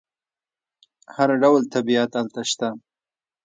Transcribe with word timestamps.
هر 1.15 1.29
ډول 1.41 1.61
طبیعت 1.73 2.11
هلته 2.19 2.41
شته. 2.49 2.67